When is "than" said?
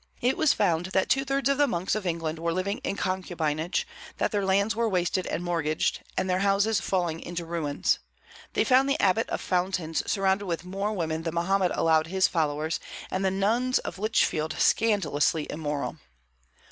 11.21-11.35